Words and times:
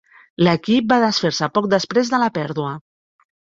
L'equip 0.45 0.87
va 0.93 0.97
desfer-se 1.03 1.49
poc 1.59 1.67
després 1.75 2.11
de 2.15 2.23
la 2.25 2.31
pèrdua. 2.39 2.73